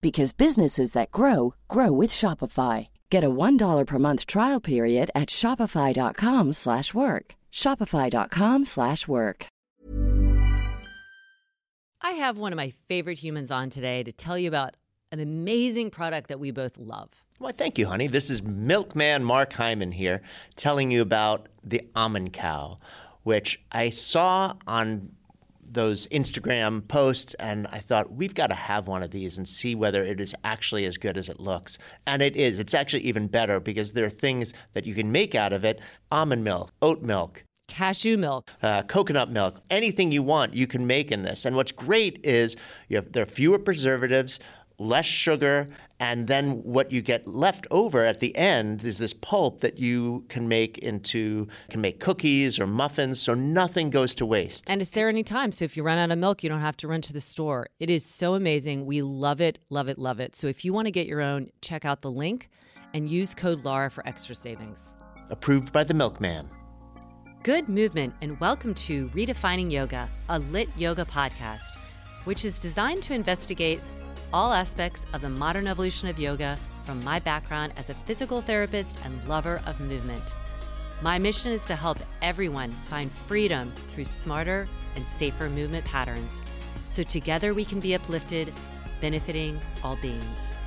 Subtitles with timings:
[0.00, 2.88] because businesses that grow grow with Shopify.
[3.10, 7.34] Get a $1 per month trial period at Shopify.com slash work.
[7.52, 9.46] Shopify.com slash work.
[12.02, 14.76] I have one of my favorite humans on today to tell you about
[15.10, 17.10] an amazing product that we both love.
[17.38, 18.06] Well, thank you, honey.
[18.06, 20.22] This is Milkman Mark Hyman here
[20.56, 22.78] telling you about the almond cow,
[23.24, 25.10] which I saw on
[25.68, 29.74] those Instagram posts, and I thought we've got to have one of these and see
[29.74, 31.78] whether it is actually as good as it looks.
[32.06, 32.58] And it is.
[32.58, 35.80] It's actually even better because there are things that you can make out of it:
[36.10, 38.50] almond milk, oat milk, Cashew milk.
[38.62, 41.44] uh, coconut milk, anything you want, you can make in this.
[41.44, 42.56] And what's great is
[42.88, 44.38] you have, there are fewer preservatives,
[44.78, 49.60] less sugar, and then what you get left over at the end is this pulp
[49.60, 53.20] that you can make into can make cookies or muffins.
[53.20, 54.64] So nothing goes to waste.
[54.66, 55.52] And it's there anytime.
[55.52, 57.68] So if you run out of milk, you don't have to run to the store.
[57.80, 58.84] It is so amazing.
[58.84, 60.36] We love it, love it, love it.
[60.36, 62.50] So if you want to get your own, check out the link
[62.92, 64.94] and use code LAURA for extra savings.
[65.30, 66.48] Approved by the milkman.
[67.42, 71.76] Good movement, and welcome to Redefining Yoga, a lit yoga podcast,
[72.24, 73.80] which is designed to investigate
[74.32, 78.98] all aspects of the modern evolution of yoga from my background as a physical therapist
[79.04, 80.34] and lover of movement.
[81.02, 86.42] My mission is to help everyone find freedom through smarter and safer movement patterns
[86.86, 88.52] so together we can be uplifted,
[89.00, 90.58] benefiting all beings.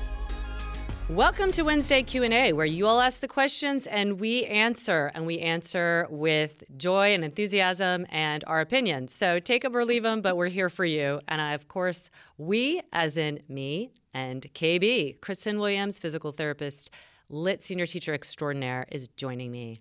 [1.10, 5.40] Welcome to Wednesday Q&A where you all ask the questions and we answer and we
[5.40, 9.12] answer with joy and enthusiasm and our opinions.
[9.16, 11.20] So take them or leave them, but we're here for you.
[11.28, 16.92] And I, of course, we as in me and KB, Kristen Williams, physical therapist,
[17.28, 19.80] lit senior teacher extraordinaire is joining me.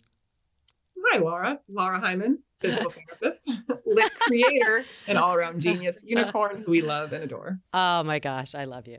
[1.11, 1.59] Hi, Laura.
[1.71, 3.51] Laura Hyman, physical therapist,
[3.87, 7.59] lit creator, and all around genius unicorn who we love and adore.
[7.73, 8.99] Oh my gosh, I love you.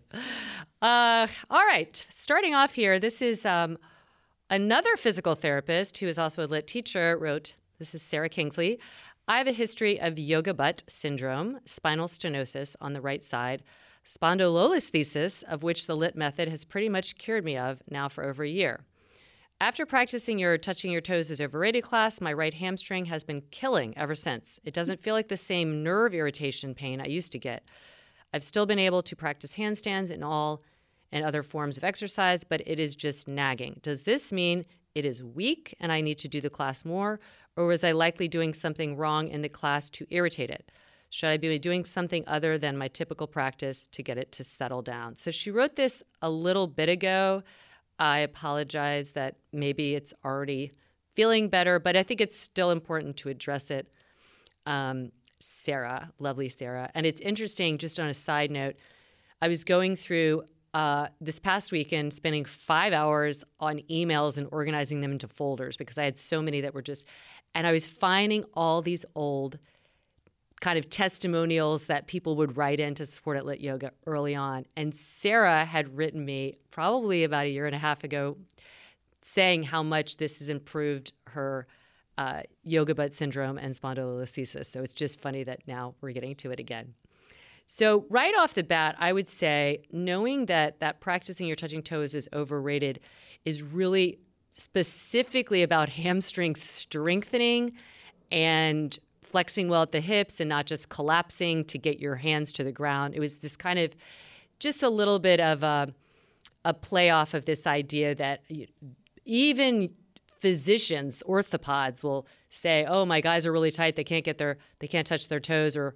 [0.81, 3.77] Uh, all right, starting off here, this is um,
[4.49, 8.79] another physical therapist who is also a lit teacher wrote, this is Sarah Kingsley.
[9.27, 13.61] I have a history of yoga butt syndrome, spinal stenosis on the right side,
[14.03, 18.43] spondylolisthesis, of which the lit method has pretty much cured me of now for over
[18.43, 18.79] a year.
[19.61, 23.93] After practicing your touching your toes is overrated class, my right hamstring has been killing
[23.97, 24.57] ever since.
[24.63, 27.65] It doesn't feel like the same nerve irritation pain I used to get.
[28.33, 30.63] I've still been able to practice handstands and all
[31.11, 33.81] and other forms of exercise, but it is just nagging.
[33.83, 34.63] Does this mean
[34.95, 37.19] it is weak and I need to do the class more,
[37.57, 40.71] or was I likely doing something wrong in the class to irritate it?
[41.09, 44.83] Should I be doing something other than my typical practice to get it to settle
[44.83, 45.17] down?
[45.17, 47.43] So she wrote this a little bit ago.
[47.99, 50.71] I apologize that maybe it's already
[51.15, 53.91] feeling better, but I think it's still important to address it.
[54.65, 56.89] Um, Sarah, lovely Sarah.
[56.95, 58.75] And it's interesting, just on a side note,
[59.41, 60.43] I was going through
[60.73, 65.97] uh, this past weekend, spending five hours on emails and organizing them into folders because
[65.97, 67.05] I had so many that were just,
[67.55, 69.57] and I was finding all these old
[70.61, 74.65] kind of testimonials that people would write in to support at Lit Yoga early on.
[74.75, 78.37] And Sarah had written me probably about a year and a half ago
[79.21, 81.67] saying how much this has improved her
[82.17, 84.65] uh, yoga butt syndrome and spondylolisthesis.
[84.65, 86.93] So it's just funny that now we're getting to it again.
[87.65, 92.13] So right off the bat, I would say knowing that that practicing your touching toes
[92.13, 92.99] is overrated
[93.45, 94.19] is really
[94.49, 97.73] specifically about hamstring strengthening
[98.31, 98.97] and
[99.29, 102.71] flexing well at the hips and not just collapsing to get your hands to the
[102.71, 103.13] ground.
[103.15, 103.95] It was this kind of
[104.59, 105.93] just a little bit of a,
[106.65, 108.43] a play off of this idea that
[109.25, 109.89] even
[110.39, 113.95] physicians, orthopods will say, "Oh, my guys are really tight.
[113.95, 115.95] They can't get their they can't touch their toes or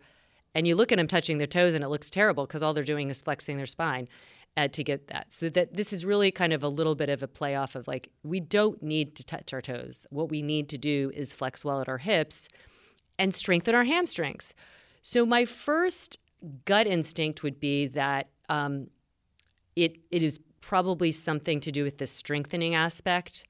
[0.55, 2.83] and you look at them touching their toes and it looks terrible because all they're
[2.83, 4.07] doing is flexing their spine
[4.55, 5.33] uh, to get that.
[5.33, 7.87] So that this is really kind of a little bit of a play off of
[7.87, 10.05] like we don't need to touch our toes.
[10.09, 12.47] What we need to do is flex well at our hips
[13.17, 14.53] and strengthen our hamstrings.
[15.01, 16.17] So my first
[16.65, 18.87] gut instinct would be that um,
[19.75, 23.45] it it is probably something to do with the strengthening aspect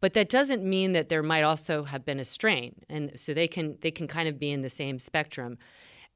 [0.00, 3.48] but that doesn't mean that there might also have been a strain and so they
[3.48, 5.58] can they can kind of be in the same spectrum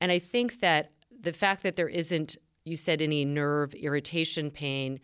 [0.00, 0.90] and i think that
[1.20, 4.98] the fact that there isn't you said any nerve irritation pain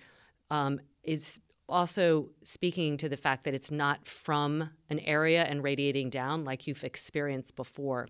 [0.50, 6.10] um, is also speaking to the fact that it's not from an area and radiating
[6.10, 8.08] down like you've experienced before.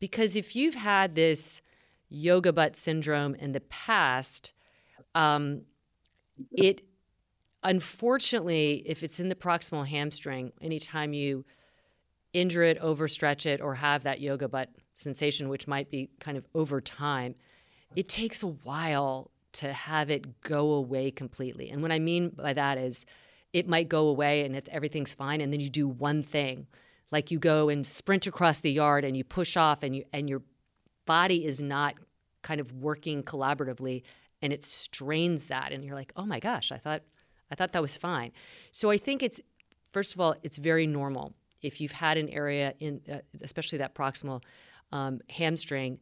[0.00, 1.62] Because if you've had this
[2.10, 4.52] yoga butt syndrome in the past
[5.14, 5.62] um,
[6.52, 6.82] it
[7.62, 11.44] unfortunately, if it's in the proximal hamstring, anytime you
[12.32, 16.44] injure it, overstretch it, or have that yoga butt sensation, which might be kind of
[16.54, 17.34] over time,
[17.96, 21.70] it takes a while to have it go away completely.
[21.70, 23.04] And what I mean by that is
[23.52, 26.66] it might go away and it's, everything's fine, and then you do one thing,
[27.10, 30.28] like you go and sprint across the yard and you push off, and you and
[30.28, 30.42] your
[31.06, 31.94] body is not
[32.42, 34.02] kind of working collaboratively,
[34.42, 37.02] and it strains that, and you're like, oh my gosh, I thought
[37.50, 38.32] I thought that was fine.
[38.72, 39.40] So I think it's
[39.92, 43.94] first of all, it's very normal if you've had an area in, uh, especially that
[43.94, 44.42] proximal
[44.90, 46.00] um, hamstring.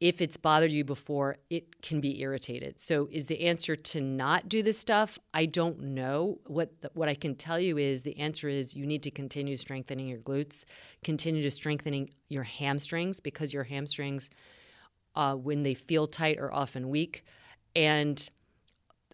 [0.00, 2.80] If it's bothered you before, it can be irritated.
[2.80, 5.18] So, is the answer to not do this stuff?
[5.34, 6.38] I don't know.
[6.46, 9.56] What the, what I can tell you is the answer is you need to continue
[9.58, 10.64] strengthening your glutes,
[11.04, 14.30] continue to strengthening your hamstrings because your hamstrings,
[15.16, 17.22] uh, when they feel tight, are often weak,
[17.76, 18.30] and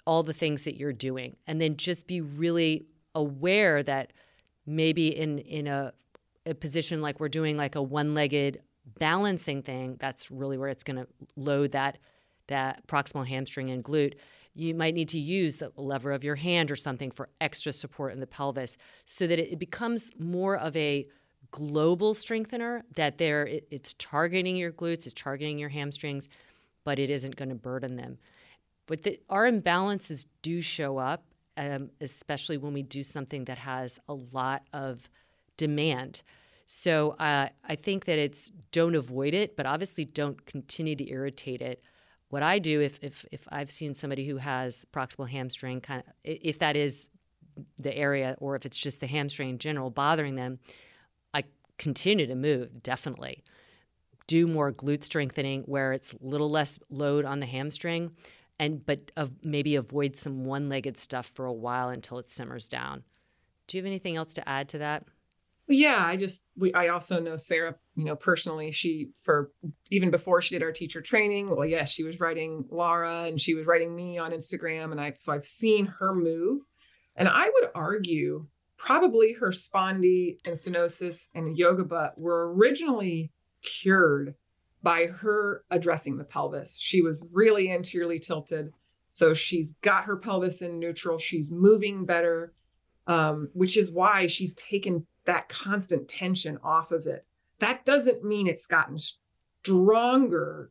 [0.07, 4.13] all the things that you're doing and then just be really aware that
[4.67, 5.93] maybe in in a,
[6.47, 8.61] a position like we're doing like a one-legged
[8.99, 11.07] balancing thing that's really where it's going to
[11.37, 11.99] load that
[12.49, 14.15] that proximal hamstring and glute
[14.55, 18.13] you might need to use the lever of your hand or something for extra support
[18.13, 21.07] in the pelvis so that it becomes more of a
[21.51, 26.29] global strengthener that there it, it's targeting your glutes it's targeting your hamstrings
[26.85, 28.19] but it isn't going to burden them
[28.87, 31.25] but the, our imbalances do show up,
[31.57, 35.09] um, especially when we do something that has a lot of
[35.57, 36.23] demand.
[36.67, 41.63] So uh, I think that it's don't avoid it, but obviously don't continue to irritate
[41.63, 41.83] it.
[42.29, 46.13] What I do if if if I've seen somebody who has proximal hamstring kind of
[46.25, 47.09] if that is
[47.79, 50.59] the area or if it's just the hamstring in general bothering them,
[51.33, 51.45] I
[51.79, 53.45] continue to move definitely.
[54.27, 58.11] Do more glute strengthening where it's a little less load on the hamstring
[58.59, 63.05] and but of maybe avoid some one-legged stuff for a while until it simmers down.
[63.69, 65.05] Do you have anything else to add to that?
[65.69, 68.71] Yeah, I just we I also know Sarah, you know, personally.
[68.71, 69.51] She for
[69.91, 73.55] even before she did our teacher training, well, yes, she was writing Laura and she
[73.55, 76.63] was writing me on Instagram, and I so I've seen her move,
[77.17, 78.47] and I would argue
[78.77, 83.33] probably her spondy and stenosis and yoga butt were originally
[83.63, 84.35] cured
[84.83, 86.79] by her addressing the pelvis.
[86.79, 88.73] She was really anteriorly tilted.
[89.09, 91.19] So she's got her pelvis in neutral.
[91.19, 92.53] She's moving better,
[93.07, 97.27] um, which is why she's taken that constant tension off of it.
[97.59, 100.71] That doesn't mean it's gotten stronger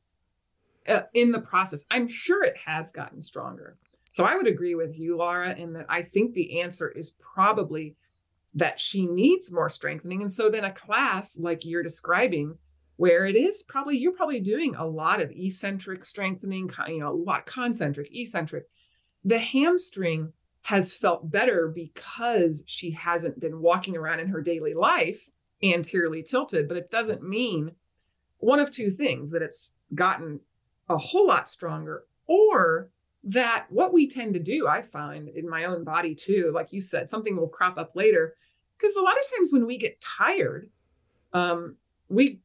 [0.88, 1.86] uh, in the process.
[1.92, 3.78] I'm sure it has gotten stronger.
[4.10, 7.96] So I would agree with you, Laura, in that I think the answer is probably
[8.54, 10.22] that she needs more strengthening.
[10.22, 12.58] And so then a class like you're describing
[12.96, 17.14] where it is probably you're probably doing a lot of eccentric strengthening, you know, a
[17.14, 18.70] lot concentric, eccentric.
[19.26, 20.32] The hamstring
[20.66, 25.30] has felt better because she hasn't been walking around in her daily life
[25.62, 27.72] anteriorly tilted, but it doesn't mean
[28.40, 30.40] one of two things that it's gotten
[30.90, 32.90] a whole lot stronger or
[33.24, 36.82] that what we tend to do, I find in my own body too, like you
[36.82, 38.36] said, something will crop up later.
[38.76, 40.72] Because a lot of times when we get tired,
[41.32, 41.76] um,
[42.10, 42.42] we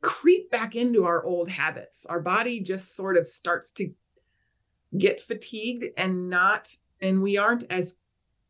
[0.00, 2.06] creep back into our old habits.
[2.06, 3.92] Our body just sort of starts to
[4.96, 7.98] get fatigued and not, and we aren't as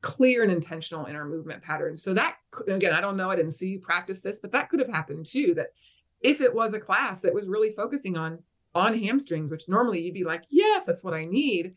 [0.01, 2.03] clear and intentional in our movement patterns.
[2.03, 2.37] So that
[2.69, 5.27] again, I don't know, I didn't see you practice this, but that could have happened
[5.27, 5.55] too.
[5.55, 5.73] That
[6.21, 8.39] if it was a class that was really focusing on
[8.75, 11.75] on hamstrings, which normally you'd be like, yes, that's what I need.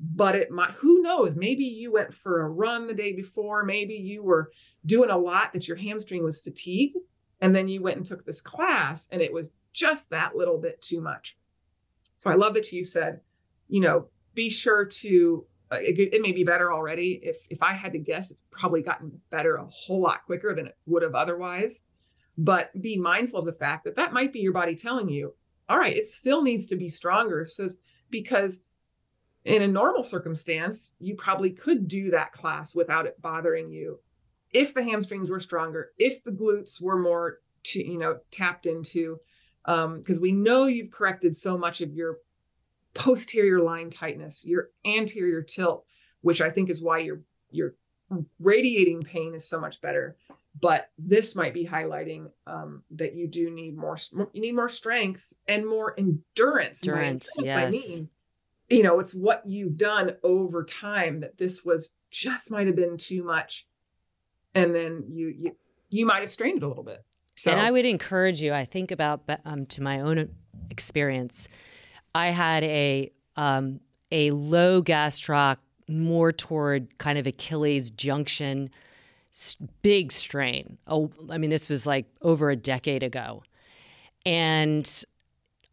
[0.00, 1.36] But it might, who knows?
[1.36, 3.62] Maybe you went for a run the day before.
[3.62, 4.50] Maybe you were
[4.84, 6.96] doing a lot that your hamstring was fatigued
[7.40, 10.80] and then you went and took this class and it was just that little bit
[10.82, 11.36] too much.
[12.16, 13.20] So I love that you said,
[13.68, 17.20] you know, be sure to it, it, may be better already.
[17.22, 20.66] If if I had to guess, it's probably gotten better a whole lot quicker than
[20.66, 21.82] it would have otherwise.
[22.36, 25.34] But be mindful of the fact that that might be your body telling you,
[25.68, 27.46] all right, it still needs to be stronger.
[27.46, 27.68] So
[28.10, 28.62] because
[29.44, 34.00] in a normal circumstance, you probably could do that class without it bothering you
[34.52, 39.18] if the hamstrings were stronger, if the glutes were more to, you know, tapped into,
[39.64, 42.18] because um, we know you've corrected so much of your
[42.94, 45.84] posterior line tightness, your anterior tilt,
[46.22, 47.20] which I think is why your
[47.50, 47.74] your
[48.38, 50.16] radiating pain is so much better.
[50.60, 53.96] But this might be highlighting um, that you do need more.
[54.32, 56.86] You need more strength and more endurance.
[56.86, 57.58] Endurance, yes.
[57.58, 58.08] I mean,
[58.70, 62.96] you know, it's what you've done over time that this was just might have been
[62.96, 63.66] too much,
[64.54, 65.56] and then you you
[65.90, 67.04] you might have strained it a little bit.
[67.36, 68.54] So, and I would encourage you.
[68.54, 70.28] I think about um, to my own
[70.70, 71.48] experience.
[72.14, 73.80] I had a um,
[74.12, 75.56] a low gastroc,
[75.88, 78.70] more toward kind of Achilles junction,
[79.82, 80.78] big strain.
[80.86, 83.42] Oh, I mean, this was like over a decade ago,
[84.24, 85.04] and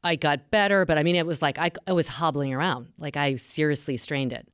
[0.03, 0.85] I got better.
[0.85, 4.33] But I mean, it was like I, I was hobbling around, like I seriously strained
[4.33, 4.47] it,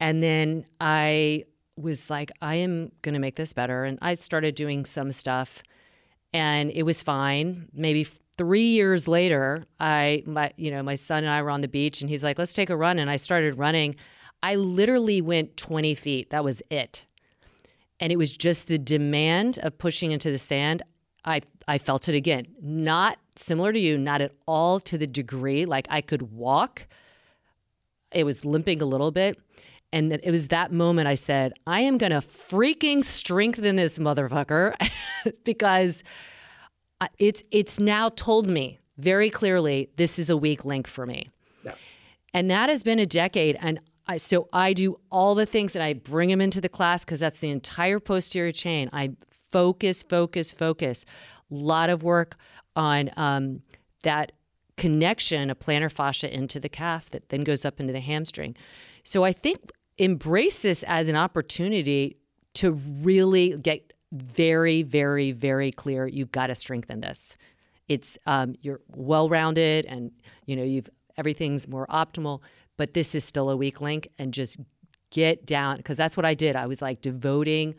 [0.00, 1.44] and then I
[1.76, 5.62] was like, I am going to make this better, and I started doing some stuff
[6.36, 7.68] and it was fine.
[7.72, 8.06] Maybe
[8.38, 12.00] three years later, I my you know my son and I were on the beach,
[12.00, 13.96] and he's like, "Let's take a run," and I started running.
[14.42, 16.30] I literally went 20 feet.
[16.30, 17.06] That was it,
[18.00, 20.82] and it was just the demand of pushing into the sand.
[21.24, 22.46] I I felt it again.
[22.60, 26.86] Not similar to you, not at all to the degree like I could walk.
[28.12, 29.38] It was limping a little bit.
[29.92, 34.74] And it was that moment I said, I am going to freaking strengthen this motherfucker
[35.44, 36.02] because
[37.18, 41.30] it's it's now told me very clearly this is a weak link for me.
[41.62, 41.74] Yeah.
[42.32, 45.82] And that has been a decade and I, so I do all the things that
[45.82, 48.88] I bring them into the class because that's the entire posterior chain.
[48.92, 49.10] I
[49.50, 51.04] focus, focus, focus.
[51.50, 52.36] A lot of work
[52.76, 53.62] on um,
[54.02, 54.32] that
[54.76, 58.54] connection of plantar fascia into the calf that then goes up into the hamstring.
[59.02, 62.18] So I think embrace this as an opportunity
[62.54, 66.06] to really get very, very, very clear.
[66.06, 67.36] You've got to strengthen this.
[67.88, 70.10] It's um, you're well rounded, and
[70.44, 72.40] you know you've everything's more optimal.
[72.76, 74.58] But this is still a weak link, and just
[75.10, 76.56] get down because that's what I did.
[76.56, 77.74] I was like devoting,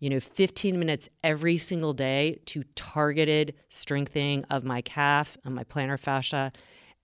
[0.00, 5.64] you know, 15 minutes every single day to targeted strengthening of my calf and my
[5.64, 6.52] plantar fascia.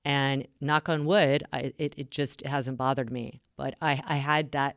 [0.06, 3.40] And knock on wood, I, it, it just hasn't bothered me.
[3.56, 4.76] But I, I had that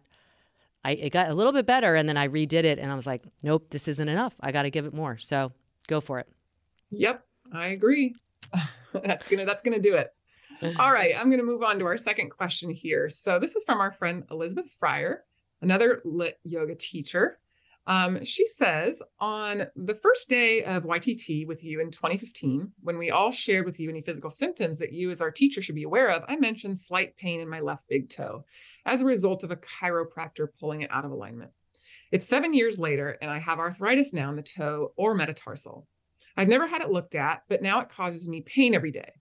[0.83, 3.07] I it got a little bit better and then I redid it and I was
[3.07, 4.33] like, nope, this isn't enough.
[4.39, 5.17] I got to give it more.
[5.17, 5.51] So
[5.87, 6.27] go for it.
[6.91, 8.15] Yep, I agree.
[8.93, 10.13] that's gonna that's gonna do it.
[10.79, 13.09] All right, I'm gonna move on to our second question here.
[13.09, 15.23] So this is from our friend Elizabeth Fryer,
[15.61, 17.39] another lit yoga teacher.
[17.87, 23.11] Um, she says on the first day of YTT with you in 2015, when we
[23.11, 26.09] all shared with you any physical symptoms that you as our teacher should be aware
[26.09, 28.43] of, I mentioned slight pain in my left big toe
[28.85, 31.51] as a result of a chiropractor pulling it out of alignment.
[32.11, 35.87] It's seven years later, and I have arthritis now in the toe or metatarsal.
[36.35, 39.13] I've never had it looked at, but now it causes me pain every day.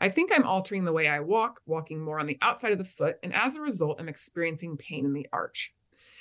[0.00, 2.84] I think I'm altering the way I walk, walking more on the outside of the
[2.84, 5.74] foot, and as a result, I'm experiencing pain in the arch.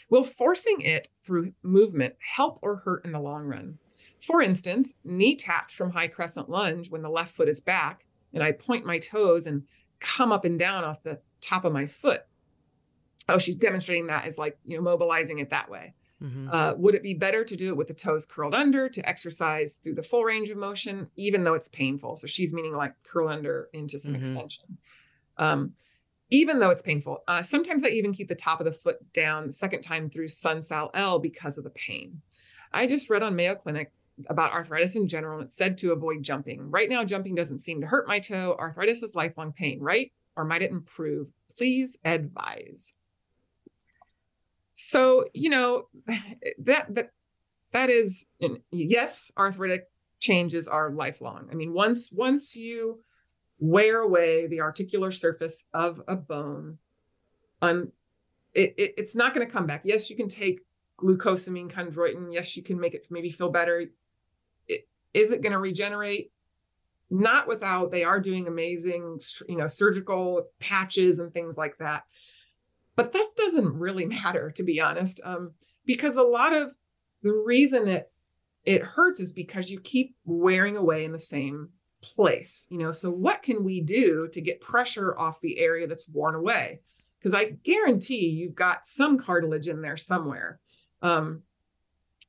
[0.10, 3.78] Will forcing it through movement help or hurt in the long run?
[4.22, 8.42] For instance, knee taps from high crescent lunge when the left foot is back, and
[8.42, 9.64] I point my toes and
[10.00, 12.22] come up and down off the top of my foot.
[13.30, 15.94] Oh, she's demonstrating that as like, you know, mobilizing it that way.
[16.22, 16.50] Mm-hmm.
[16.52, 19.76] Uh, would it be better to do it with the toes curled under to exercise
[19.76, 22.16] through the full range of motion, even though it's painful?
[22.16, 24.22] So she's meaning like curl under into some mm-hmm.
[24.22, 24.78] extension.
[25.38, 25.74] Um,
[26.30, 27.24] even though it's painful.
[27.28, 30.28] Uh, sometimes I even keep the top of the foot down the second time through
[30.28, 32.22] Sun Sal L because of the pain.
[32.74, 33.92] I just read on Mayo Clinic
[34.30, 36.70] about arthritis in general, and it's said to avoid jumping.
[36.72, 38.56] Right now, jumping doesn't seem to hurt my toe.
[38.60, 40.12] Arthritis is lifelong pain, right?
[40.36, 41.28] Or might it improve?
[41.56, 42.94] Please advise.
[44.74, 45.88] So, you know,
[46.60, 47.12] that that
[47.72, 48.26] that is
[48.72, 49.86] yes, arthritic
[50.20, 51.48] changes are lifelong.
[51.52, 53.00] I mean, once once you
[53.60, 56.78] wear away the articular surface of a bone,
[57.62, 57.92] um,
[58.54, 59.82] it, it, it's not going to come back.
[59.84, 60.62] Yes, you can take
[61.00, 62.34] glucosamine chondroitin.
[62.34, 63.86] Yes, you can make it maybe feel better.
[64.68, 66.32] It, is it going to regenerate?
[67.10, 72.04] Not without they are doing amazing, you know, surgical patches and things like that.
[72.96, 75.54] But that doesn't really matter, to be honest, um,
[75.86, 76.74] because a lot of
[77.24, 78.12] the reason it
[78.66, 81.70] it hurts is because you keep wearing away in the same
[82.02, 82.92] place you know?
[82.92, 86.82] So what can we do to get pressure off the area that's worn away?
[87.20, 90.60] Because i guarantee you've got some cartilage in there somewhere.
[91.02, 91.42] Um,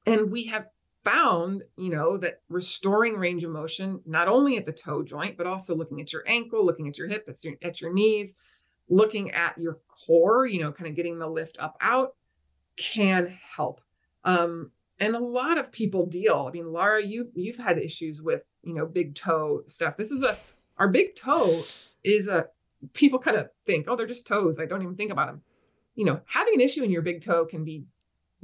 [0.06, 0.66] and we have
[1.04, 5.46] found you know that restoring range of motion not only at the toe joint but
[5.46, 8.34] also looking at your ankle looking at your hip at your, at your knees
[8.88, 12.14] looking at your core you know kind of getting the lift up out
[12.76, 13.80] can help.
[14.24, 14.70] Um,
[15.00, 18.74] and a lot of people deal i mean laura you you've had issues with you
[18.74, 19.96] know, big toe stuff.
[19.96, 20.36] This is a
[20.78, 21.64] our big toe
[22.04, 22.46] is a
[22.92, 24.58] people kind of think, oh, they're just toes.
[24.58, 25.42] I don't even think about them.
[25.94, 27.84] You know, having an issue in your big toe can be,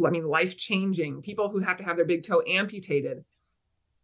[0.05, 1.23] I mean, life changing.
[1.23, 3.25] People who have to have their big toe amputated,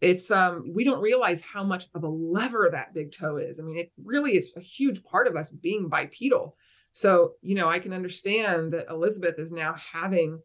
[0.00, 3.59] it's um, we don't realize how much of a lever that big toe is.
[3.59, 6.57] I mean, it really is a huge part of us being bipedal.
[6.93, 10.40] So, you know, I can understand that Elizabeth is now having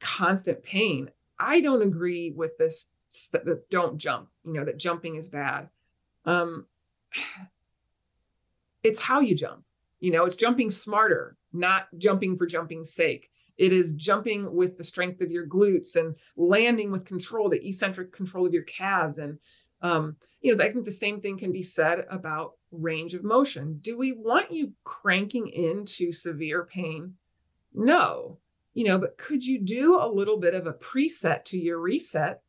[0.00, 1.10] constant pain.
[1.38, 2.88] I don't agree with this
[3.32, 5.68] that don't jump, you know, that jumping is bad.
[6.24, 6.66] Um,
[8.82, 9.64] it's how you jump.
[10.00, 13.30] You know, it's jumping smarter, not jumping for jumping's sake.
[13.58, 18.10] It is jumping with the strength of your glutes and landing with control, the eccentric
[18.10, 19.18] control of your calves.
[19.18, 19.38] And,
[19.82, 23.78] um, you know, I think the same thing can be said about range of motion.
[23.82, 27.14] Do we want you cranking into severe pain?
[27.74, 28.38] No,
[28.72, 32.42] you know, but could you do a little bit of a preset to your reset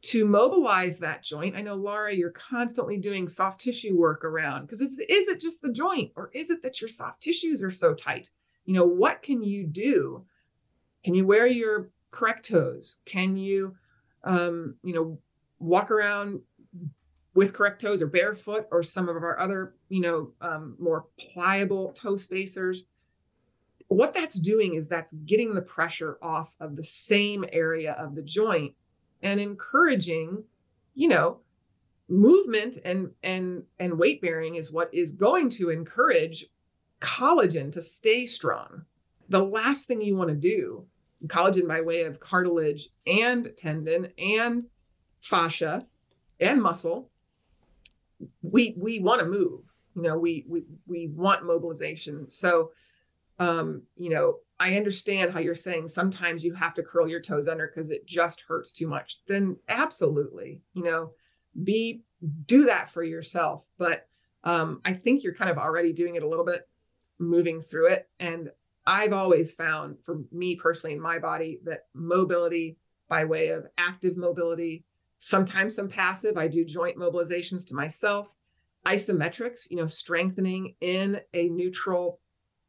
[0.00, 1.56] to mobilize that joint.
[1.56, 5.72] I know, Laura, you're constantly doing soft tissue work around because is it just the
[5.72, 8.30] joint or is it that your soft tissues are so tight?
[8.64, 10.24] You know, what can you do?
[11.02, 12.98] Can you wear your correct toes?
[13.06, 13.74] Can you,
[14.24, 15.18] um, you know,
[15.58, 16.40] walk around
[17.34, 21.92] with correct toes or barefoot or some of our other, you know, um, more pliable
[21.92, 22.84] toe spacers?
[23.88, 28.22] What that's doing is that's getting the pressure off of the same area of the
[28.22, 28.74] joint
[29.22, 30.44] and encouraging,
[30.94, 31.40] you know,
[32.08, 36.46] movement and and and weight bearing is what is going to encourage
[37.00, 38.82] collagen to stay strong.
[39.28, 40.86] The last thing you want to do,
[41.26, 44.64] collagen by way of cartilage and tendon and
[45.20, 45.86] fascia
[46.40, 47.10] and muscle,
[48.42, 49.74] we we want to move.
[49.94, 52.30] You know, we we we want mobilization.
[52.30, 52.72] So
[53.38, 57.46] um, you know, I understand how you're saying sometimes you have to curl your toes
[57.46, 59.20] under because it just hurts too much.
[59.26, 61.12] Then absolutely, you know,
[61.62, 62.02] be
[62.46, 63.64] do that for yourself.
[63.78, 64.08] But
[64.44, 66.68] um, I think you're kind of already doing it a little bit,
[67.18, 68.08] moving through it.
[68.18, 68.50] And
[68.86, 74.16] I've always found, for me personally in my body, that mobility by way of active
[74.16, 74.84] mobility,
[75.18, 76.36] sometimes some passive.
[76.36, 78.34] I do joint mobilizations to myself,
[78.86, 82.20] isometrics, you know, strengthening in a neutral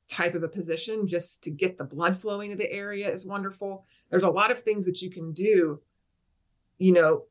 [0.10, 3.86] type of a position just to get the blood flowing to the area is wonderful.
[4.10, 5.80] There's a lot of things that you can do,
[6.78, 7.24] you know,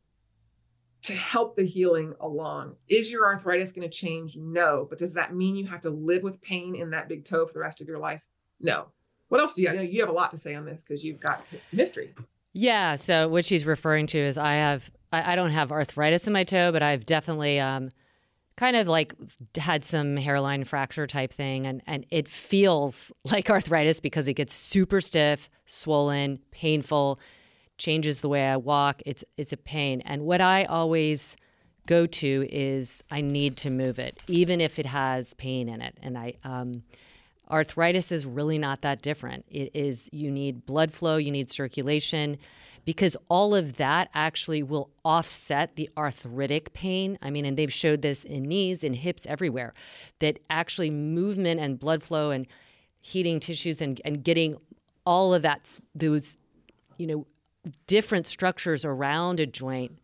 [1.03, 2.77] to help the healing along.
[2.89, 4.37] Is your arthritis going to change?
[4.37, 4.87] No.
[4.89, 7.53] But does that mean you have to live with pain in that big toe for
[7.53, 8.23] the rest of your life?
[8.61, 8.87] No.
[9.29, 9.69] What else do you?
[9.69, 12.15] I know you have a lot to say on this because you've got some history.
[12.53, 12.97] Yeah.
[12.97, 16.45] So what she's referring to is I have I, I don't have arthritis in my
[16.45, 17.91] toe, but I've definitely um,
[18.59, 19.15] kind of like
[19.57, 24.53] had some hairline fracture type thing and and it feels like arthritis because it gets
[24.53, 27.21] super stiff, swollen, painful,
[27.79, 29.01] changes the way I walk.
[29.07, 30.03] It's it's a pain.
[30.05, 31.37] And what I always
[31.87, 35.97] go to is I need to move it even if it has pain in it.
[36.03, 36.83] And I um
[37.49, 39.45] arthritis is really not that different.
[39.49, 42.39] It is you need blood flow, you need circulation
[42.89, 47.19] because all of that actually will offset the arthritic pain.
[47.21, 49.75] I mean, and they've showed this in knees in hips everywhere
[50.21, 52.47] that actually movement and blood flow and
[53.03, 54.57] heating tissues and, and getting
[55.05, 56.39] all of that, those,
[56.97, 57.27] you know,
[57.87, 59.99] different structures around a joint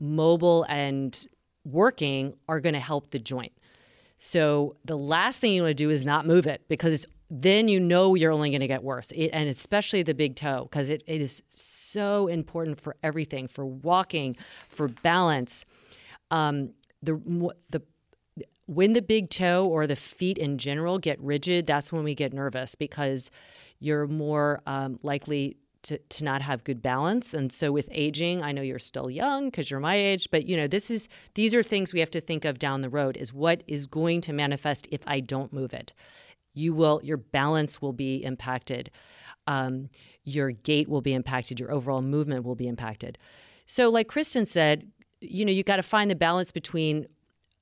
[0.00, 1.26] mobile and
[1.64, 3.52] working are going to help the joint.
[4.18, 7.68] So the last thing you want to do is not move it because it's then
[7.68, 9.12] you know you're only going to get worse.
[9.12, 13.64] It, and especially the big toe, because it, it is so important for everything for
[13.64, 14.36] walking,
[14.68, 15.64] for balance.
[16.32, 16.70] Um,
[17.02, 17.14] the,
[17.70, 17.82] the,
[18.66, 22.32] when the big toe or the feet in general get rigid, that's when we get
[22.32, 23.30] nervous because
[23.78, 27.32] you're more um, likely to, to not have good balance.
[27.32, 30.56] And so with aging, I know you're still young because you're my age, but you
[30.56, 33.32] know, this is these are things we have to think of down the road is
[33.32, 35.94] what is going to manifest if I don't move it
[36.60, 38.90] you will your balance will be impacted.
[39.46, 39.88] Um,
[40.24, 41.58] your gait will be impacted.
[41.58, 43.18] Your overall movement will be impacted.
[43.66, 47.06] So like kristen said you know you got to find the balance between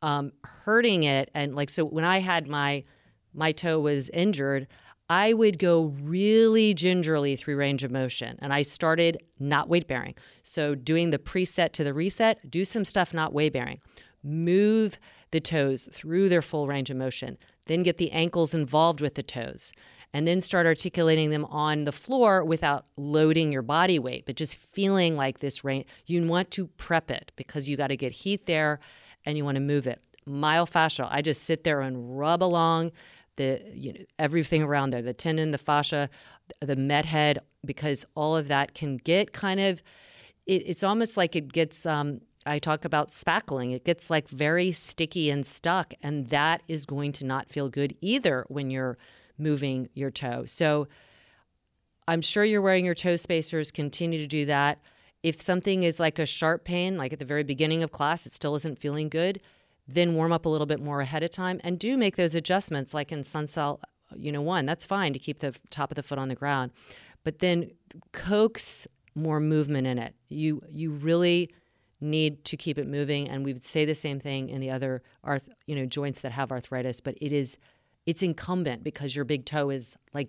[0.02, 2.84] um, hurting it and like so when i had my
[3.34, 4.66] my toe was injured
[5.10, 10.14] i would go really gingerly through range of motion and i started not weight bearing.
[10.42, 13.80] So doing the preset to the reset do some stuff not weight bearing
[14.22, 14.98] move
[15.30, 19.22] the toes through their full range of motion then get the ankles involved with the
[19.22, 19.72] toes,
[20.12, 24.56] and then start articulating them on the floor without loading your body weight, but just
[24.56, 25.84] feeling like this rain.
[26.06, 28.80] You want to prep it because you got to get heat there
[29.24, 30.00] and you want to move it.
[30.26, 32.92] Myofascial, I just sit there and rub along
[33.36, 36.10] the you know everything around there, the tendon, the fascia,
[36.60, 39.82] the met head, because all of that can get kind of
[40.46, 43.74] it, it's almost like it gets um, I talk about spackling.
[43.74, 47.94] It gets like very sticky and stuck, and that is going to not feel good
[48.00, 48.96] either when you're
[49.36, 50.44] moving your toe.
[50.46, 50.88] So
[52.08, 53.70] I'm sure you're wearing your toe spacers.
[53.70, 54.80] Continue to do that.
[55.22, 58.32] If something is like a sharp pain, like at the very beginning of class, it
[58.32, 59.40] still isn't feeling good,
[59.86, 62.94] then warm up a little bit more ahead of time and do make those adjustments
[62.94, 63.80] like in Sun Sal,
[64.16, 64.64] you know, one.
[64.64, 66.72] That's fine to keep the top of the foot on the ground.
[67.24, 67.72] But then
[68.12, 70.14] coax more movement in it.
[70.28, 71.50] You you really
[72.00, 75.02] need to keep it moving and we would say the same thing in the other
[75.24, 77.56] arth, you know, joints that have arthritis, but it is
[78.06, 80.28] it's incumbent because your big toe is like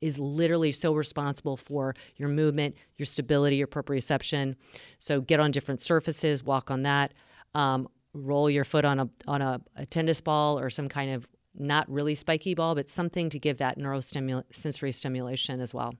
[0.00, 4.54] is literally so responsible for your movement, your stability, your proprioception.
[4.98, 7.12] So get on different surfaces, walk on that.
[7.54, 11.26] Um, roll your foot on a on a, a, tennis ball or some kind of
[11.56, 15.94] not really spiky ball, but something to give that neurosensory stimulation as well.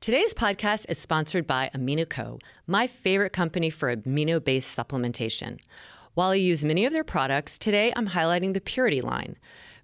[0.00, 5.58] Today's podcast is sponsored by AminoCo, my favorite company for amino based supplementation.
[6.14, 9.36] While I use many of their products, today I'm highlighting the Purity line.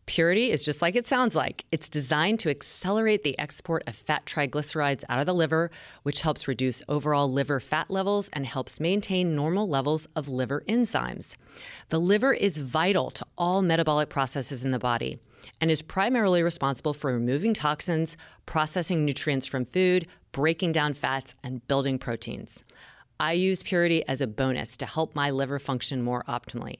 [0.06, 1.64] Purity is just like it sounds like.
[1.72, 5.70] It's designed to accelerate the export of fat triglycerides out of the liver,
[6.04, 11.34] which helps reduce overall liver fat levels and helps maintain normal levels of liver enzymes.
[11.88, 15.18] The liver is vital to all metabolic processes in the body
[15.60, 21.66] and is primarily responsible for removing toxins, processing nutrients from food, breaking down fats, and
[21.68, 22.64] building proteins.
[23.20, 26.76] I use Purity as a bonus to help my liver function more optimally.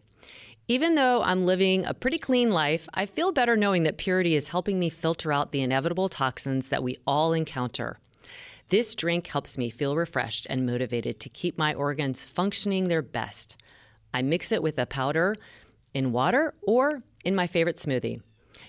[0.68, 4.48] Even though I'm living a pretty clean life, I feel better knowing that purity is
[4.48, 7.98] helping me filter out the inevitable toxins that we all encounter.
[8.68, 13.56] This drink helps me feel refreshed and motivated to keep my organs functioning their best.
[14.14, 15.36] I mix it with a powder
[15.92, 18.22] in water or in my favorite smoothie.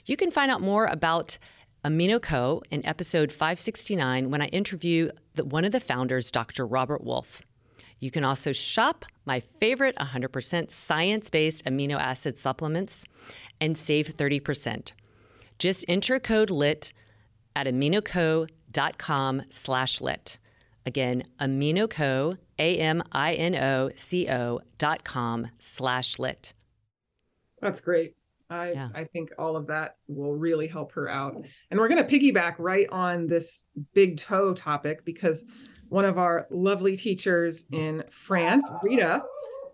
[0.05, 1.37] You can find out more about
[1.85, 6.65] AminoCo in episode 569 when I interview the, one of the founders, Dr.
[6.65, 7.41] Robert Wolfe.
[7.99, 13.05] You can also shop my favorite 100% science based amino acid supplements
[13.61, 14.91] and save 30%.
[15.57, 16.91] Just enter code LIT
[17.55, 20.37] at aminoco.com slash lit.
[20.85, 22.99] Again, aminoco, A-M-I-N-O-C-O
[24.77, 26.53] dot com slash lit.
[27.61, 28.15] That's great.
[28.49, 28.89] I, yeah.
[28.93, 31.45] I think all of that will really help her out.
[31.71, 33.62] And we're going to piggyback right on this
[33.93, 35.45] big toe topic because
[35.89, 39.23] one of our lovely teachers in France, Rita,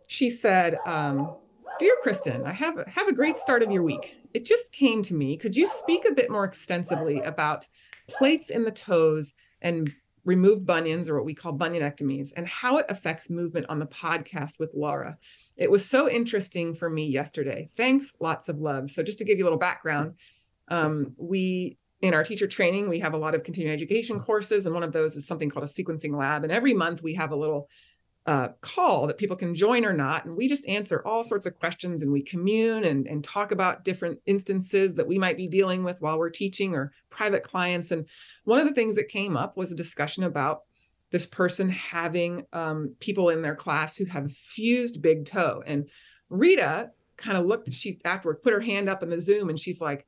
[0.08, 1.36] she said, um,
[1.80, 4.18] Dear Kristen, I have, have a great start of your week.
[4.34, 5.38] It just came to me.
[5.38, 7.68] Could you speak a bit more extensively about
[8.10, 9.94] plates in the toes and
[10.30, 14.60] removed bunions, or what we call bunionectomies, and how it affects movement on the podcast
[14.60, 15.18] with Laura?
[15.58, 17.68] It was so interesting for me yesterday.
[17.76, 18.92] Thanks, lots of love.
[18.92, 20.14] So, just to give you a little background,
[20.70, 24.74] um, we in our teacher training, we have a lot of continuing education courses, and
[24.74, 26.44] one of those is something called a sequencing lab.
[26.44, 27.68] And every month we have a little
[28.26, 30.26] uh, call that people can join or not.
[30.26, 33.84] And we just answer all sorts of questions and we commune and, and talk about
[33.84, 37.92] different instances that we might be dealing with while we're teaching or private clients.
[37.92, 38.06] And
[38.44, 40.64] one of the things that came up was a discussion about
[41.12, 45.64] this person having um, people in their class who have fused big toe.
[45.66, 45.90] And
[46.30, 49.82] Rita kind of looked, she afterward put her hand up in the Zoom and she's
[49.82, 50.06] like,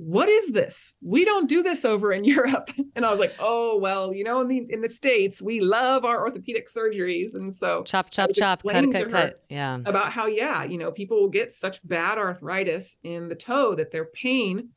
[0.00, 0.94] what is this?
[1.02, 2.70] We don't do this over in Europe.
[2.96, 6.06] And I was like, oh, well, you know, in the, in the States, we love
[6.06, 7.34] our orthopedic surgeries.
[7.34, 9.44] And so chop, chop, chop, cut, cut, cut.
[9.50, 9.78] Yeah.
[9.84, 13.92] About how, yeah, you know, people will get such bad arthritis in the toe that
[13.92, 14.70] their pain,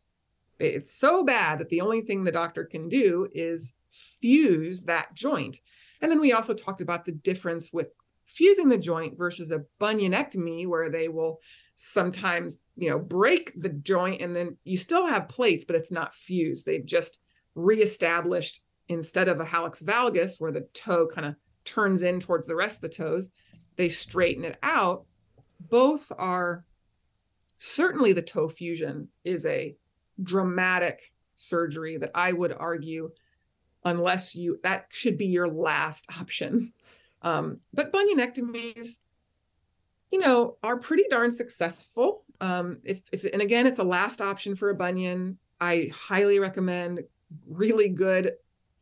[0.60, 3.74] it's so bad that the only thing the doctor can do is
[4.20, 5.58] fuse that joint.
[6.02, 7.88] And then we also talked about the difference with
[8.34, 11.39] fusing the joint versus a bunionectomy, where they will
[11.76, 16.15] sometimes you know break the joint and then you still have plates but it's not
[16.15, 16.65] fused.
[16.65, 17.19] They've just
[17.56, 22.56] reestablished instead of a hallux valgus where the toe kind of turns in towards the
[22.56, 23.32] rest of the toes
[23.76, 25.06] they straighten it out.
[25.60, 26.65] Both are
[27.58, 29.76] certainly the toe fusion is a
[30.22, 33.10] dramatic surgery that i would argue
[33.86, 36.74] unless you that should be your last option
[37.24, 38.98] um, but bunionectomies
[40.14, 42.24] you know, are pretty darn successful.
[42.40, 45.40] Um, if, if and again, it's a last option for a bunion.
[45.60, 47.02] I highly recommend
[47.48, 48.34] really good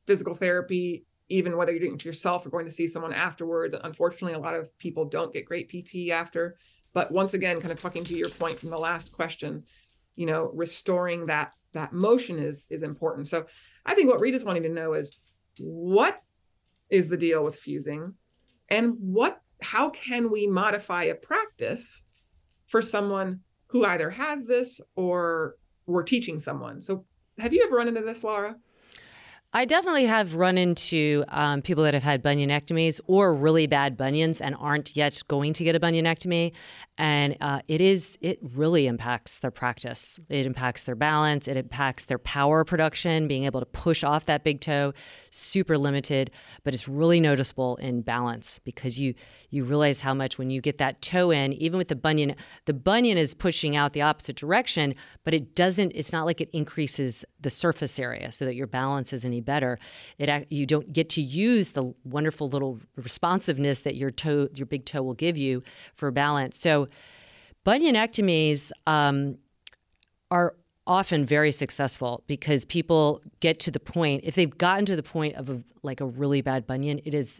[0.05, 3.73] physical therapy, even whether you're doing it to yourself or going to see someone afterwards.
[3.81, 6.57] Unfortunately, a lot of people don't get great PT after.
[6.91, 9.63] But once again, kind of talking to your point from the last question,
[10.17, 13.29] you know, restoring that that motion is is important.
[13.29, 13.45] So
[13.85, 15.17] I think what Rita's wanting to know is
[15.59, 16.21] what
[16.89, 18.15] is the deal with fusing
[18.71, 22.01] and what how can we modify a practice
[22.65, 25.55] for someone who either has this or
[25.85, 26.81] we're teaching someone?
[26.81, 27.05] So,
[27.37, 28.55] have you ever run into this, Laura?
[29.53, 34.39] I definitely have run into um, people that have had bunionectomies or really bad bunions
[34.39, 36.53] and aren't yet going to get a bunionectomy,
[36.97, 40.17] and uh, it is it really impacts their practice.
[40.29, 41.49] It impacts their balance.
[41.49, 44.93] It impacts their power production, being able to push off that big toe.
[45.31, 46.31] Super limited,
[46.63, 49.15] but it's really noticeable in balance because you
[49.49, 52.35] you realize how much when you get that toe in, even with the bunion,
[52.67, 55.91] the bunion is pushing out the opposite direction, but it doesn't.
[55.93, 59.79] It's not like it increases the surface area so that your balance is any better.
[60.17, 64.85] It you don't get to use the wonderful little responsiveness that your toe, your big
[64.85, 65.63] toe, will give you
[65.95, 66.57] for balance.
[66.57, 66.87] So,
[67.65, 69.37] bunionectomies um,
[70.29, 70.55] are
[70.87, 75.35] often very successful because people get to the point if they've gotten to the point
[75.35, 77.39] of a, like a really bad bunion it is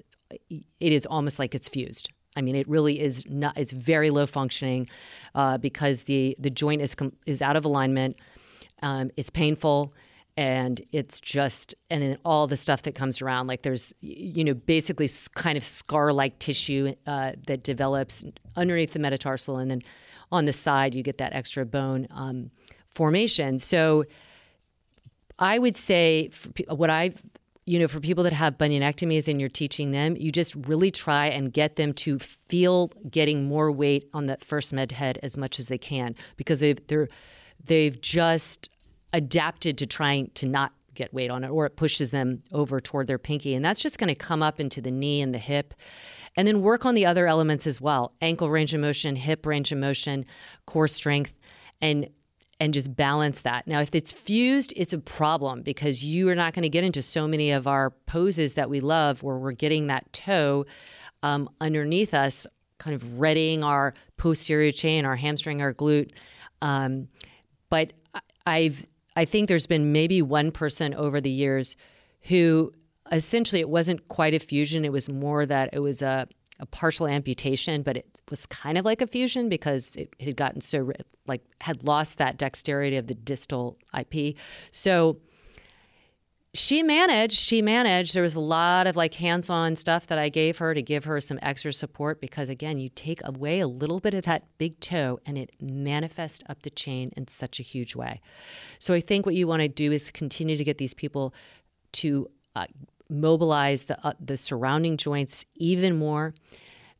[0.49, 3.57] it is almost like it's fused I mean, it really is not.
[3.57, 4.87] It's very low functioning
[5.35, 8.15] uh, because the the joint is is out of alignment.
[8.81, 9.93] Um, it's painful
[10.41, 14.55] and it's just and then all the stuff that comes around like there's you know
[14.55, 18.25] basically kind of scar like tissue uh, that develops
[18.55, 19.83] underneath the metatarsal and then
[20.31, 22.49] on the side you get that extra bone um,
[22.89, 23.59] formation.
[23.59, 24.03] So
[25.37, 26.29] i would say
[26.67, 27.23] what i've
[27.65, 31.27] you know for people that have bunionectomies and you're teaching them you just really try
[31.27, 35.59] and get them to feel getting more weight on that first met head as much
[35.59, 37.09] as they can because they've they're
[37.63, 38.69] they've just
[39.13, 43.07] adapted to trying to not get weight on it or it pushes them over toward
[43.07, 45.73] their pinky and that's just going to come up into the knee and the hip.
[46.37, 49.71] And then work on the other elements as well ankle range of motion hip range
[49.71, 50.25] of motion
[50.65, 51.33] core strength
[51.81, 52.09] and
[52.59, 53.65] and just balance that.
[53.67, 57.01] Now if it's fused it's a problem because you are not going to get into
[57.01, 60.65] so many of our poses that we love where we're getting that toe
[61.23, 62.47] um, underneath us
[62.79, 66.11] kind of readying our posterior chain our hamstring our glute
[66.61, 67.07] um,
[67.69, 67.93] but
[68.45, 71.75] I've I think there's been maybe one person over the years
[72.21, 72.71] who
[73.11, 74.85] essentially it wasn't quite a fusion.
[74.85, 76.27] It was more that it was a,
[76.59, 80.61] a partial amputation, but it was kind of like a fusion because it had gotten
[80.61, 80.91] so
[81.27, 84.35] like had lost that dexterity of the distal IP.
[84.71, 85.17] So
[86.53, 88.13] she managed she managed.
[88.13, 91.21] There was a lot of like hands-on stuff that i gave her to give her
[91.21, 95.19] some extra support because again you take away a little bit of that big toe
[95.25, 98.19] and it manifests up the chain in such a huge way.
[98.79, 101.33] So i think what you want to do is continue to get these people
[101.93, 102.67] to uh,
[103.09, 106.33] mobilize the uh, the surrounding joints even more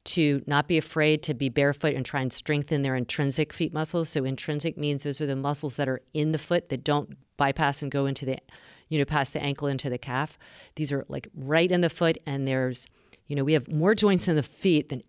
[0.03, 4.09] to not be afraid to be barefoot and try and strengthen their intrinsic feet muscles
[4.09, 7.81] so intrinsic means those are the muscles that are in the foot that don't bypass
[7.81, 8.37] and go into the
[8.91, 10.37] you know, past the ankle into the calf.
[10.75, 12.85] These are like right in the foot, and there's,
[13.27, 15.01] you know, we have more joints in the feet than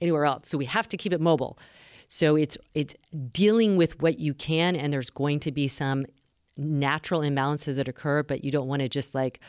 [0.00, 0.48] anywhere else.
[0.48, 1.58] So we have to keep it mobile.
[2.06, 2.94] So it's it's
[3.32, 6.06] dealing with what you can, and there's going to be some
[6.56, 9.40] natural imbalances that occur, but you don't want to just like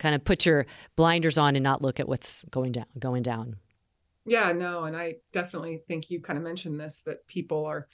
[0.00, 0.66] kind of put your
[0.96, 3.54] blinders on and not look at what's going down going down.
[4.28, 7.88] Yeah, no, and I definitely think you kind of mentioned this that people are,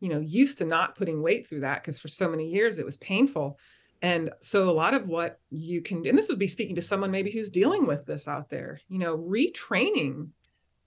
[0.00, 2.84] you know, used to not putting weight through that because for so many years it
[2.84, 3.58] was painful.
[4.00, 7.10] And so a lot of what you can, and this would be speaking to someone
[7.12, 10.28] maybe who's dealing with this out there, you know, retraining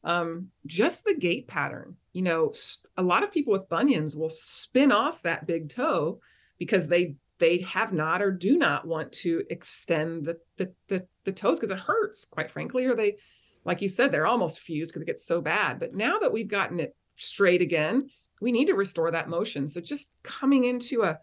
[0.03, 1.95] um, just the gait pattern.
[2.13, 2.53] You know,
[2.97, 6.19] a lot of people with bunions will spin off that big toe
[6.57, 11.31] because they they have not or do not want to extend the the the, the
[11.31, 13.17] toes because it hurts, quite frankly, or they,
[13.65, 15.79] like you said, they're almost fused because it gets so bad.
[15.79, 19.67] But now that we've gotten it straight again, we need to restore that motion.
[19.67, 21.19] So just coming into a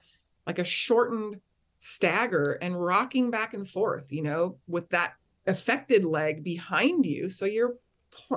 [0.46, 1.40] like a shortened
[1.78, 5.14] stagger and rocking back and forth, you know, with that
[5.46, 7.28] affected leg behind you.
[7.28, 7.74] So you're,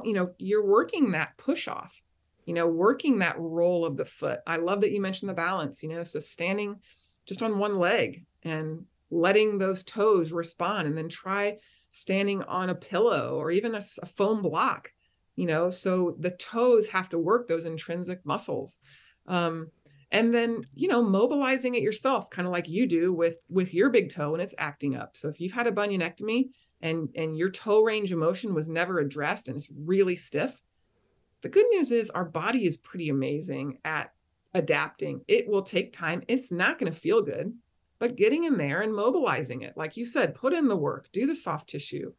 [0.04, 2.00] you know, you're working that push off,
[2.46, 4.40] you know, working that roll of the foot.
[4.46, 6.76] I love that you mentioned the balance, you know, so standing
[7.26, 11.58] just on one leg and letting those toes respond and then try
[11.96, 14.92] standing on a pillow or even a, a foam block,
[15.36, 18.80] you know, so the toes have to work those intrinsic muscles.
[19.28, 19.72] Um,
[20.12, 23.90] and then you know mobilizing it yourself kind of like you do with with your
[23.90, 25.18] big toe when it's acting up.
[25.18, 26.50] So if you've had a bunionectomy
[26.82, 30.62] and and your toe range of motion was never addressed and it's really stiff
[31.46, 34.12] the good news is our body is pretty amazing at
[34.56, 35.22] adapting.
[35.28, 36.24] It will take time.
[36.28, 37.54] It's not going to feel good
[38.00, 41.26] but getting in there and mobilizing it like you said put in the work do
[41.26, 42.12] the soft tissue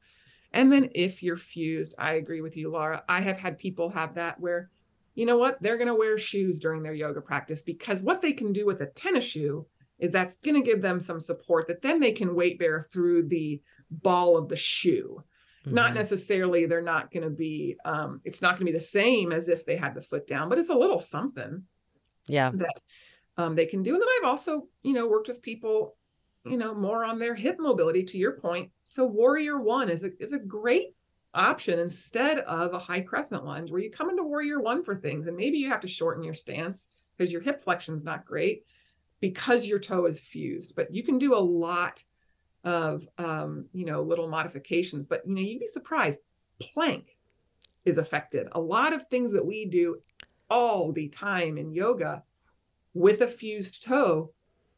[0.53, 4.15] and then if you're fused i agree with you laura i have had people have
[4.15, 4.71] that where
[5.17, 5.61] you know what?
[5.61, 8.83] They're going to wear shoes during their yoga practice because what they can do with
[8.83, 9.67] a tennis shoe
[9.99, 13.27] is that's going to give them some support that then they can weight bear through
[13.27, 15.25] the ball of the shoe.
[15.65, 15.75] Mm-hmm.
[15.75, 19.33] Not necessarily, they're not going to be, um, it's not going to be the same
[19.33, 21.63] as if they had the foot down, but it's a little something.
[22.29, 22.51] Yeah.
[22.53, 22.83] That
[23.37, 23.93] um, they can do.
[23.93, 25.97] And then I've also, you know, worked with people
[26.47, 28.71] you know, more on their hip mobility to your point.
[28.85, 30.95] So warrior one is a, is a great
[31.35, 35.27] option instead of a high crescent lunge where you come into warrior one for things
[35.27, 38.65] and maybe you have to shorten your stance because your hip flexion is not great
[39.21, 42.03] because your toe is fused but you can do a lot
[42.65, 46.21] of um, you know little modifications but you know you'd be surprised
[46.59, 47.19] plank
[47.85, 49.97] is affected a lot of things that we do
[50.49, 52.23] all the time in yoga
[52.97, 54.31] with a fused toe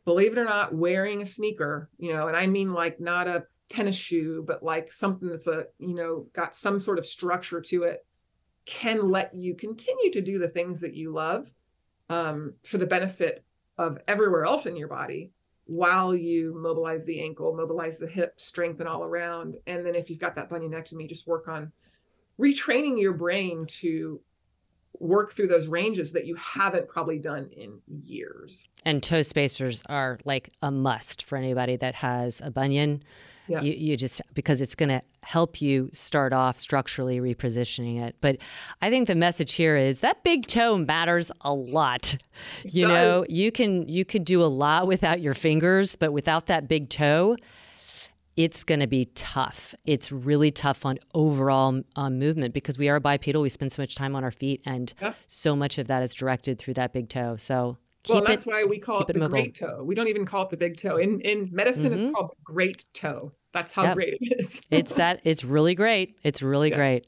[0.04, 3.44] believe it or not wearing a sneaker you know and i mean like not a
[3.68, 7.84] tennis shoe, but like something that's a, you know, got some sort of structure to
[7.84, 8.04] it,
[8.64, 11.52] can let you continue to do the things that you love
[12.10, 13.44] um, for the benefit
[13.78, 15.30] of everywhere else in your body
[15.66, 19.56] while you mobilize the ankle, mobilize the hip, strengthen all around.
[19.66, 21.70] And then if you've got that bunionectomy, just work on
[22.40, 24.20] retraining your brain to
[25.00, 28.66] work through those ranges that you haven't probably done in years.
[28.84, 33.02] And toe spacers are like a must for anybody that has a bunion
[33.48, 33.62] yeah.
[33.62, 38.16] You, you just because it's going to help you start off structurally repositioning it.
[38.20, 38.38] But
[38.82, 42.16] I think the message here is that big toe matters a lot.
[42.64, 42.90] It you does.
[42.90, 46.90] know, you can you could do a lot without your fingers, but without that big
[46.90, 47.36] toe,
[48.38, 49.74] it's going to be tough.
[49.84, 53.42] It's really tough on overall um, movement because we are bipedal.
[53.42, 55.14] We spend so much time on our feet, and yeah.
[55.26, 57.34] so much of that is directed through that big toe.
[57.34, 59.82] So well, that's it, why we call it the it great toe.
[59.82, 60.98] We don't even call it the big toe.
[60.98, 62.02] In in medicine, mm-hmm.
[62.02, 63.32] it's called the great toe.
[63.52, 63.96] That's how yep.
[63.96, 64.62] great it is.
[64.70, 65.20] it's that.
[65.24, 66.16] It's really great.
[66.22, 66.76] It's really yeah.
[66.76, 67.06] great.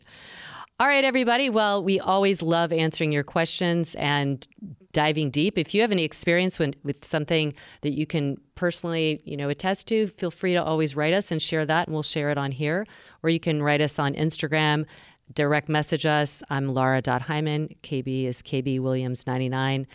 [0.81, 1.49] All right, everybody.
[1.49, 4.49] Well, we always love answering your questions and
[4.93, 5.57] diving deep.
[5.57, 9.87] If you have any experience with, with something that you can personally, you know, attest
[9.89, 12.53] to, feel free to always write us and share that, and we'll share it on
[12.53, 12.87] here.
[13.23, 14.87] Or you can write us on Instagram,
[15.35, 16.43] direct message us.
[16.51, 17.77] I'm Laura.Hyman.
[17.83, 19.87] KB is KB Williams 99.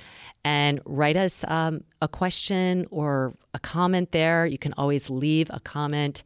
[0.44, 4.46] And write us um, a question or a comment there.
[4.46, 6.24] You can always leave a comment,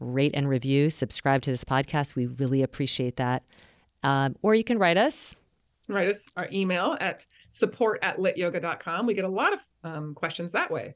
[0.00, 2.14] rate and review, subscribe to this podcast.
[2.14, 3.42] We really appreciate that.
[4.02, 5.34] Um, or you can write us.
[5.88, 9.06] Write us our email at support at lityoga.com.
[9.06, 10.94] We get a lot of um, questions that way.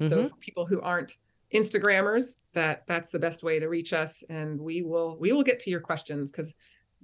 [0.00, 0.08] Mm-hmm.
[0.08, 1.16] So for people who aren't
[1.54, 5.60] Instagrammers, that that's the best way to reach us, and we will we will get
[5.60, 6.52] to your questions because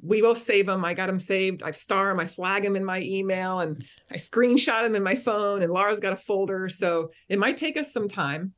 [0.03, 0.85] we will save them.
[0.85, 1.62] I got them saved.
[1.62, 2.20] I star them.
[2.20, 5.62] I flag them in my email and I screenshot them in my phone.
[5.62, 6.68] And Laura's got a folder.
[6.68, 8.55] So it might take us some time,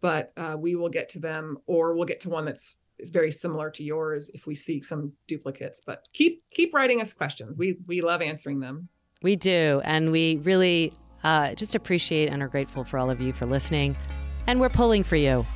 [0.00, 3.32] but uh, we will get to them or we'll get to one that's is very
[3.32, 5.80] similar to yours if we see some duplicates.
[5.84, 7.56] But keep keep writing us questions.
[7.58, 8.88] We we love answering them.
[9.22, 10.92] We do, and we really
[11.24, 13.96] uh, just appreciate and are grateful for all of you for listening.
[14.46, 15.46] And we're pulling for you.